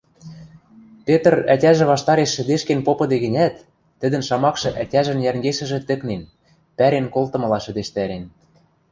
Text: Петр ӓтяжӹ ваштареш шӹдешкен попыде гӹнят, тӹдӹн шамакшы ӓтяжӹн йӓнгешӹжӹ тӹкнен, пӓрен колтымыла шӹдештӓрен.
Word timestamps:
Петр 1.07 1.33
ӓтяжӹ 1.53 1.85
ваштареш 1.91 2.29
шӹдешкен 2.35 2.79
попыде 2.87 3.17
гӹнят, 3.23 3.55
тӹдӹн 3.99 4.21
шамакшы 4.27 4.69
ӓтяжӹн 4.81 5.19
йӓнгешӹжӹ 5.25 5.79
тӹкнен, 5.87 6.21
пӓрен 6.77 7.05
колтымыла 7.13 7.59
шӹдештӓрен. 7.65 8.23